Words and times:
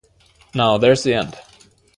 Now, 0.55 0.79
there's 0.79 1.03
the 1.03 1.13
end. 1.13 1.37